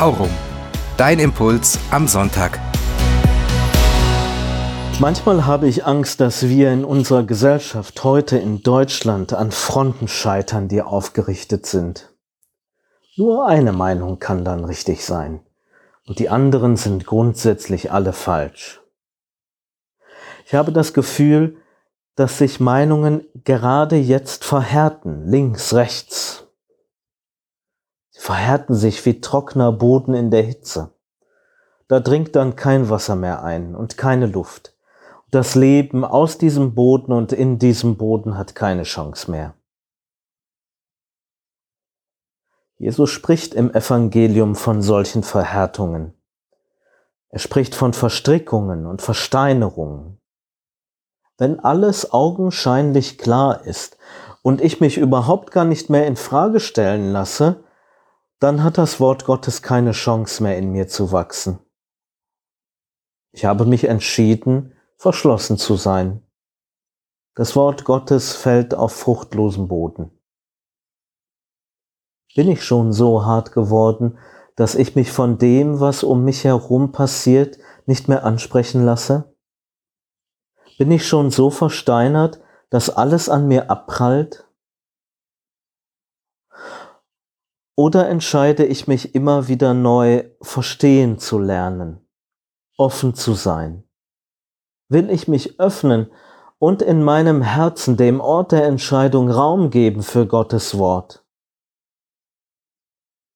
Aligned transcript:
Aurum. 0.00 0.30
Dein 0.96 1.18
Impuls 1.18 1.78
am 1.90 2.08
Sonntag. 2.08 2.58
Manchmal 4.98 5.44
habe 5.44 5.68
ich 5.68 5.84
Angst, 5.84 6.22
dass 6.22 6.48
wir 6.48 6.72
in 6.72 6.86
unserer 6.86 7.22
Gesellschaft 7.24 8.02
heute 8.02 8.38
in 8.38 8.62
Deutschland 8.62 9.34
an 9.34 9.50
Fronten 9.50 10.08
scheitern, 10.08 10.68
die 10.68 10.80
aufgerichtet 10.80 11.66
sind. 11.66 12.14
Nur 13.18 13.46
eine 13.46 13.72
Meinung 13.72 14.18
kann 14.18 14.42
dann 14.42 14.64
richtig 14.64 15.04
sein 15.04 15.40
und 16.06 16.18
die 16.18 16.30
anderen 16.30 16.76
sind 16.76 17.04
grundsätzlich 17.04 17.92
alle 17.92 18.14
falsch. 18.14 18.80
Ich 20.46 20.54
habe 20.54 20.72
das 20.72 20.94
Gefühl, 20.94 21.58
dass 22.14 22.38
sich 22.38 22.58
Meinungen 22.58 23.26
gerade 23.44 23.96
jetzt 23.96 24.46
verhärten, 24.46 25.26
links, 25.26 25.74
rechts. 25.74 26.29
Verhärten 28.20 28.74
sich 28.74 29.06
wie 29.06 29.22
trockener 29.22 29.72
Boden 29.72 30.12
in 30.12 30.30
der 30.30 30.42
Hitze. 30.42 30.92
Da 31.88 32.00
dringt 32.00 32.36
dann 32.36 32.54
kein 32.54 32.90
Wasser 32.90 33.16
mehr 33.16 33.42
ein 33.42 33.74
und 33.74 33.96
keine 33.96 34.26
Luft. 34.26 34.76
Das 35.30 35.54
Leben 35.54 36.04
aus 36.04 36.36
diesem 36.36 36.74
Boden 36.74 37.12
und 37.12 37.32
in 37.32 37.58
diesem 37.58 37.96
Boden 37.96 38.36
hat 38.36 38.54
keine 38.54 38.82
Chance 38.82 39.30
mehr. 39.30 39.54
Jesus 42.76 43.08
spricht 43.08 43.54
im 43.54 43.72
Evangelium 43.72 44.54
von 44.54 44.82
solchen 44.82 45.22
Verhärtungen. 45.22 46.12
Er 47.30 47.38
spricht 47.38 47.74
von 47.74 47.94
Verstrickungen 47.94 48.84
und 48.84 49.00
Versteinerungen. 49.00 50.20
Wenn 51.38 51.58
alles 51.58 52.12
augenscheinlich 52.12 53.16
klar 53.16 53.64
ist 53.64 53.96
und 54.42 54.60
ich 54.60 54.78
mich 54.78 54.98
überhaupt 54.98 55.52
gar 55.52 55.64
nicht 55.64 55.88
mehr 55.88 56.06
in 56.06 56.16
Frage 56.16 56.60
stellen 56.60 57.12
lasse, 57.12 57.64
dann 58.40 58.64
hat 58.64 58.78
das 58.78 59.00
Wort 59.00 59.26
Gottes 59.26 59.62
keine 59.62 59.92
Chance 59.92 60.42
mehr 60.42 60.56
in 60.56 60.72
mir 60.72 60.88
zu 60.88 61.12
wachsen. 61.12 61.60
Ich 63.32 63.44
habe 63.44 63.66
mich 63.66 63.84
entschieden, 63.84 64.72
verschlossen 64.96 65.58
zu 65.58 65.76
sein. 65.76 66.26
Das 67.36 67.54
Wort 67.54 67.84
Gottes 67.84 68.34
fällt 68.34 68.74
auf 68.74 68.92
fruchtlosen 68.92 69.68
Boden. 69.68 70.10
Bin 72.34 72.50
ich 72.50 72.64
schon 72.64 72.92
so 72.92 73.24
hart 73.24 73.52
geworden, 73.52 74.18
dass 74.56 74.74
ich 74.74 74.96
mich 74.96 75.12
von 75.12 75.38
dem, 75.38 75.80
was 75.80 76.02
um 76.02 76.24
mich 76.24 76.44
herum 76.44 76.92
passiert, 76.92 77.58
nicht 77.86 78.08
mehr 78.08 78.24
ansprechen 78.24 78.84
lasse? 78.84 79.36
Bin 80.78 80.90
ich 80.90 81.06
schon 81.06 81.30
so 81.30 81.50
versteinert, 81.50 82.40
dass 82.70 82.88
alles 82.88 83.28
an 83.28 83.48
mir 83.48 83.70
abprallt? 83.70 84.49
Oder 87.80 88.10
entscheide 88.10 88.66
ich 88.66 88.88
mich 88.88 89.14
immer 89.14 89.48
wieder 89.48 89.72
neu 89.72 90.28
verstehen 90.42 91.18
zu 91.18 91.38
lernen, 91.38 92.06
offen 92.76 93.14
zu 93.14 93.32
sein? 93.32 93.84
Will 94.90 95.08
ich 95.08 95.28
mich 95.28 95.58
öffnen 95.58 96.12
und 96.58 96.82
in 96.82 97.02
meinem 97.02 97.40
Herzen 97.40 97.96
dem 97.96 98.20
Ort 98.20 98.52
der 98.52 98.66
Entscheidung 98.66 99.30
Raum 99.30 99.70
geben 99.70 100.02
für 100.02 100.26
Gottes 100.26 100.76
Wort? 100.76 101.24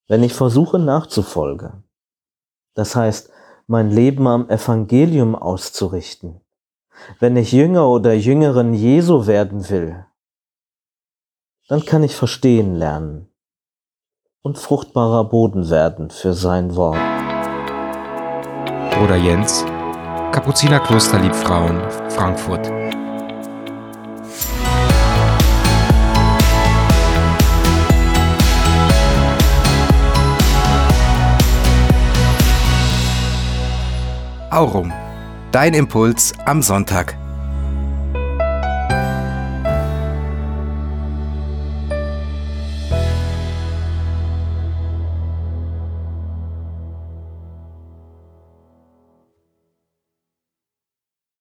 Wenn 0.08 0.22
ich 0.22 0.34
versuche 0.34 0.78
nachzufolgen, 0.78 1.84
das 2.74 2.94
heißt, 2.94 3.30
mein 3.66 3.90
Leben 3.90 4.26
am 4.26 4.50
Evangelium 4.50 5.36
auszurichten, 5.36 6.42
wenn 7.18 7.38
ich 7.38 7.50
Jünger 7.50 7.88
oder 7.88 8.12
Jüngerin 8.12 8.74
Jesu 8.74 9.26
werden 9.26 9.70
will, 9.70 10.04
dann 11.68 11.82
kann 11.86 12.02
ich 12.02 12.14
verstehen 12.14 12.74
lernen 12.74 13.30
und 14.44 14.58
fruchtbarer 14.58 15.24
Boden 15.24 15.70
werden 15.70 16.10
für 16.10 16.34
sein 16.34 16.76
Wort. 16.76 16.98
Bruder 18.90 19.16
Jens, 19.16 19.64
Kapuzinerkloster 20.32 21.18
Liebfrauen, 21.18 21.80
Frankfurt. 22.10 22.70
Aurum. 34.50 34.92
Dein 35.52 35.72
Impuls 35.72 36.34
am 36.44 36.60
Sonntag. 36.60 37.16